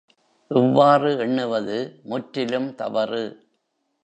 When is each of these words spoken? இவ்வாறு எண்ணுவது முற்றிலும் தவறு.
இவ்வாறு 0.51 1.17
எண்ணுவது 1.17 1.77
முற்றிலும் 2.03 2.75
தவறு. 2.75 3.23